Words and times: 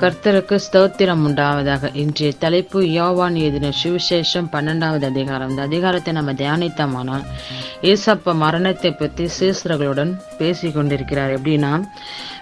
கர்த்தருக்கு 0.00 0.56
ஸ்தோத்திரம் 0.66 1.22
உண்டாவதாக. 1.26 1.94
இன்றைய 1.94 2.34
தலைப்பு 2.38 2.90
யோவான் 2.90 3.34
எதின 3.34 3.70
சுவிசேஷம் 3.82 4.48
பன்னெண்டாவது 4.52 5.04
அதிகாரம். 5.04 5.50
இந்த 5.50 5.62
அதிகாரத்தை 5.62 6.14
நம்ம 6.14 6.32
தியானித்தோமானால் 6.32 7.24
ஏசப்ப 7.82 8.34
மரணத்தை 8.34 8.90
பற்றி 8.92 9.28
சீசர்களுடன் 9.40 10.12
பேசி 10.38 10.70
கொண்டிருக்கிறார் 10.70 11.40
எப்படின்னா 11.40 11.72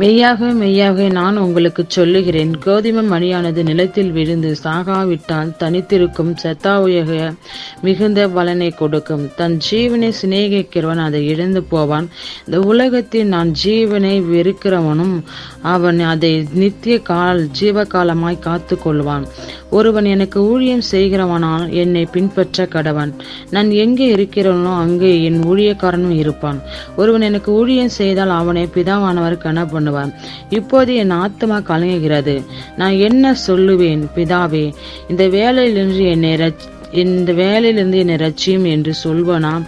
மெய்யாக 0.00 0.48
மெய்யாக 0.52 1.08
நான் 1.08 1.36
உங்களுக்கு 1.36 1.84
சொல்லுகிறேன். 1.88 2.50
கோதுமை 2.58 3.02
மணியானது 3.12 3.62
நிலத்தில் 3.62 4.10
விழுந்து 4.12 4.56
சாகாவிட்டால் 4.64 5.52
தனித்திருக்கும் 5.58 6.32
செத்தாவுயக 6.42 7.36
மிகுந்த 7.82 8.28
பலனை 8.28 8.70
கொடுக்கும். 8.70 9.24
தன் 9.36 9.58
ஜீவனை 9.70 10.10
சிநேகிக்கிறவன் 10.22 11.02
அதை 11.06 11.26
இழந்து 11.26 11.62
போவான். 11.62 12.08
இந்த 12.46 12.60
உலகத்தில் 12.60 13.26
நான் 13.26 13.52
ஜீவனை 13.64 14.14
வெறுக்கிறவனும் 14.32 15.16
அவன் 15.62 16.00
அதை 16.00 16.46
நித்திய 16.52 16.98
கால 17.00 17.40
ஜீவகாலமாய் 17.60 18.38
காத்து 18.38 18.78
கொள்வான். 18.84 19.26
ஒருவன் 19.70 20.04
எனக்கு 20.04 20.48
ஊழியம் 20.48 20.82
செய்கிறவனால் 20.90 21.68
என்னை 21.68 22.04
பின்பற்ற 22.04 22.64
கடவன். 22.64 23.12
நான் 23.50 23.70
எங்கே 23.70 24.14
இருக்கிறவனோ 24.14 24.76
அங்கே 24.76 25.22
என் 25.22 25.40
ஊழியக்காரனும் 25.42 26.16
இருப்பான். 26.16 26.60
ஒருவன் 26.96 27.20
எனக்கு 27.20 27.52
ஊழியம் 27.52 27.88
செய்தால் 27.88 28.30
அவனை 28.30 28.68
பிதாவானவர் 28.74 29.42
கன 29.44 29.66
பண்ணுவான் 29.72 30.14
இப்போது 30.48 30.94
என் 30.94 31.10
ஆத்மா 31.10 31.58
கலங்குகிறது. 31.58 32.44
நான் 32.76 32.92
என்ன 32.92 33.34
சொல்லுவேன் 33.46 34.04
பிதாவே? 34.14 34.72
இந்த 35.08 35.26
வேலையிலிருந்து 35.28 36.04
என்னை 36.10 36.52
இந்த 36.92 37.32
வேலையிலிருந்து 37.32 37.96
என்னை 37.96 38.14
ரட்சியும் 38.14 38.66
என்று 38.66 38.94
சொல்வனா? 39.04 39.62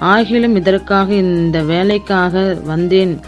ஆகிலும் 0.00 0.56
இதற்காக 0.56 1.14
இந்த 1.14 1.62
வேலைக்காக 1.62 2.58
வந்தேன். 2.64 3.20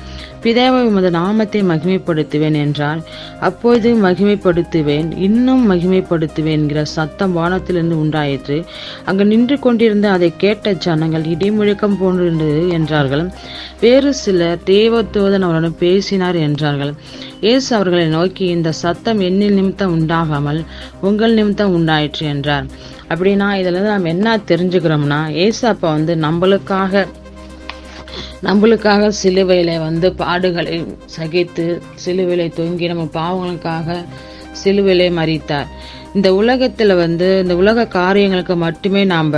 பிதாவை 0.44 0.80
உமது 0.86 1.10
நாமத்தை 1.10 1.60
மகிமைப்படுத்துவேன் 1.62 2.56
என்றார். 2.64 3.00
அப்போது 3.40 3.88
மகிமைப்படுத்துவேன் 4.04 5.08
இன்னும் 5.18 5.64
மகிமைப்படுத்துவேன் 5.70 6.58
என்கிற 6.58 6.84
சத்தம் 6.84 7.32
வானத்திலிருந்து 7.32 7.96
உண்டாயிற்று. 7.98 8.58
அங்கு 9.04 9.24
நின்று 9.24 9.58
கொண்டிருந்த 9.58 10.10
அதை 10.10 10.30
கேட்ட 10.36 10.72
ஜனங்கள் 10.86 11.24
இடிமுழக்கம் 11.24 11.98
போன்றிருந்தது 12.00 12.62
என்றார்கள். 12.68 13.24
வேறு 13.80 14.12
சிலர் 14.14 14.64
தேவத்தோதன் 14.66 15.46
அவருடன் 15.48 15.78
பேசினார் 15.78 16.38
என்றார்கள். 16.46 16.92
இயேசு 17.40 17.70
அவர்களை 17.76 18.06
நோக்கி 18.08 18.44
இந்த 18.46 18.72
சத்தம் 18.72 19.20
என்னில் 19.20 19.56
நிமித்தம் 19.58 19.94
உண்டாகாமல் 19.98 20.60
உங்கள் 21.00 21.34
நிமித்தம் 21.34 21.74
உண்டாயிற்று 21.78 22.26
என்றார். 22.26 22.66
அப்படின்னா 23.08 23.48
இதுல 23.60 23.80
நம்ம 23.86 24.08
என்ன 24.08 24.36
தெரிஞ்சுக்கிறோம்னா 24.50 25.18
ஏசு 25.44 25.62
அப்பா 25.68 25.88
வந்து 25.90 26.14
நம்மளுக்காக 26.16 27.02
நம்மளுக்காக 28.42 29.10
சிலுவையில 29.22 29.72
வந்து 29.78 30.08
பாடுகளை 30.12 30.76
சகித்து 31.16 31.66
சிலுவையில் 31.94 32.54
தொங்கி 32.54 32.86
நம்ம 32.86 33.06
பாவங்களுக்காக 33.14 33.98
சிலுவையிலே 34.62 35.08
மறித்தார் 35.12 35.68
இந்த 36.18 36.30
உலகத்தில் 36.34 36.94
வந்து 36.94 37.26
இந்த 37.42 37.54
உலக 37.60 37.84
காரியங்களுக்கு 37.94 38.54
மட்டுமே 38.62 39.02
நாம் 39.12 39.28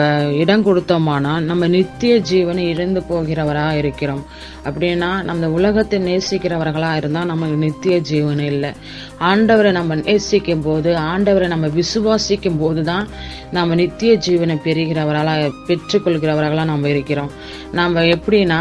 இடம் 0.43 0.65
கொடுத்தோமானா 0.69 1.33
நம்ம 1.51 1.67
நித்திய 1.75 2.15
ஜீவனை 2.31 2.63
இழந்து 2.73 3.01
போகிறவராக 3.11 3.79
இருக்கிறோம். 3.83 4.23
அப்படின்னா 4.69 5.11
நம்ம 5.29 5.51
உலகத்தை 5.59 5.99
நேசிக்கிறவர்களாக 6.09 7.01
இருந்தால் 7.01 7.31
நமக்கு 7.33 7.57
நித்திய 7.57 7.99
ஜீவன் 8.11 8.43
இல்லை. 8.53 8.71
ஆண்டவரை 9.31 9.73
நம்ம 9.79 9.95
நேசிக்கும் 9.95 10.65
போது 10.67 10.93
ஆண்டவரை 11.11 11.49
நம்ம 11.55 11.71
விசுவாசிக்கும் 11.81 12.59
போது 12.59 12.85
தான் 12.91 13.07
நம்ம 13.51 13.75
நித்திய 13.83 14.15
ஜீவனை 14.27 14.57
பெறுகிறவர்களாக 14.67 15.53
பெற்றுக்கொள்கிறவர்களாக 15.69 16.71
நம்ம 16.73 16.89
இருக்கிறோம். 16.89 17.31
நம்ம 17.73 18.05
எப்படின்னா 18.17 18.61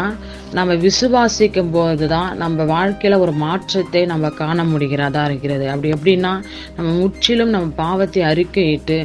நம்ம 0.56 0.72
விசுவாசிக்கும் 0.84 1.70
போது 1.74 2.06
தான் 2.12 2.30
நம்ம 2.42 2.64
வாழ்க்கையில் 2.72 3.22
ஒரு 3.24 3.32
மாற்றத்தை 3.44 4.02
நம்ம 4.10 4.28
காண 4.40 4.64
முடிகிறதா 4.72 5.22
இருக்கிறது. 5.28 5.64
அப்படி 5.72 5.88
எப்படின்னா 5.94 6.32
நம்ம 6.76 6.88
முற்றிலும் 6.98 7.52
நம்ம 7.54 7.68
பாவத்தை 7.80 8.22
அறிக்கையிட்டு 8.30 8.98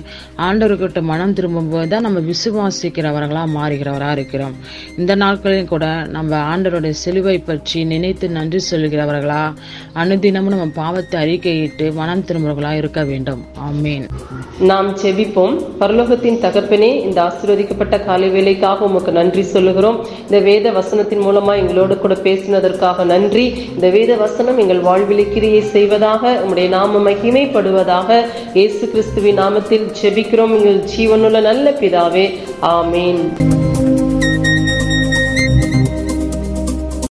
ஆண்டவர்கிட்ட 0.48 1.02
மனம் 1.12 1.34
திரும்பும் 1.38 1.72
போது 1.72 1.88
தான் 1.94 2.06
நம்ம 2.08 2.22
விசுவாசிக்கிறவர்களாக 2.32 3.50
மாறுகிறவராக 3.58 4.16
இருக்கிறோம். 4.18 4.56
இந்த 5.02 5.16
நாட்களிலும் 5.24 5.72
கூட 5.74 5.88
நம்ம 6.18 6.42
ஆண்டவருடைய 6.52 6.98
சிலுவை 7.04 7.38
பற்றி 7.50 7.82
நினைத்து 7.94 8.30
நன்றி 8.38 8.62
சொல்கிறவர்களா 8.70 9.42
அனுதினமும் 10.04 10.56
நம்ம 10.56 10.68
பாவத்தை 10.82 11.18
அறிக்கையிட்டு 11.24 11.88
மனம் 12.02 12.26
திரும்புகிறவர்களாக 12.30 12.82
இருக்க 12.84 13.04
வேண்டும். 13.12 13.42
ஆமீன். 13.70 14.06
நாம் 14.72 14.92
செவிப்போம் 15.04 15.58
பரலோகத்தின் 15.82 16.40
தகப்பனே 16.46 16.92
இந்த 17.08 17.20
ஆசீர்வதிக்கப்பட்ட 17.28 17.96
காலை 18.08 18.30
வேலைக்காக 18.38 18.88
உமக்கு 18.92 19.12
நன்றி 19.20 19.46
சொல்லுகிறோம். 19.56 20.00
இந்த 20.28 20.40
வேத 20.50 20.72
வசனத்தின் 20.80 21.24
மூலம் 21.26 21.38
எங்களோடு 21.46 21.98
கூட 21.98 22.14
பேசினதற்காக 22.14 23.04
நன்றி. 23.04 23.46
இந்த 23.76 23.90
வேத 23.90 24.16
வசனம் 24.16 24.58
எங்கள் 24.58 24.80
வாழ்வில் 24.80 25.34
கிரியை 25.34 25.62
செய்வதாக 25.62 26.42
உம்முடைய 26.44 26.68
நாம 26.68 27.12
மகிமைப்படுவதாக 27.12 28.26
இயேசு 28.54 28.90
கிறிஸ்துவின் 28.90 29.40
நாமத்தில் 29.40 29.92
ஜெபிக்கிறோம். 30.02 30.56
எங்கள் 30.58 30.84
ஜீவனுள்ள 30.96 31.42
நல்ல 31.42 31.72
பிதாவே 31.72 32.30
ஆமீன். 32.62 33.49